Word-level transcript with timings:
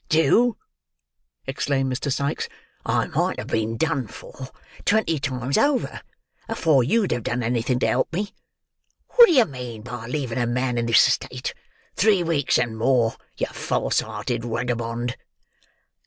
"Do!" 0.09 0.57
exclaimed 1.45 1.93
Mr. 1.93 2.11
Sikes; 2.11 2.49
"I 2.83 3.05
might 3.09 3.37
have 3.37 3.49
been 3.49 3.77
done 3.77 4.07
for, 4.07 4.47
twenty 4.83 5.19
times 5.19 5.59
over, 5.59 6.01
afore 6.49 6.83
you'd 6.83 7.11
have 7.11 7.21
done 7.21 7.43
anything 7.43 7.77
to 7.77 7.85
help 7.87 8.11
me. 8.11 8.33
What 9.09 9.27
do 9.27 9.31
you 9.33 9.45
mean 9.45 9.83
by 9.83 10.07
leaving 10.07 10.39
a 10.39 10.47
man 10.47 10.79
in 10.79 10.87
this 10.87 11.01
state, 11.01 11.53
three 11.95 12.23
weeks 12.23 12.57
and 12.57 12.75
more, 12.79 13.15
you 13.37 13.45
false 13.45 13.99
hearted 13.99 14.43
wagabond?" 14.43 15.17